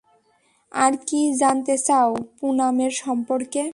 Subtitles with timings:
[0.71, 3.63] আর কী জানতে চাও পুনামের সম্পর্কে?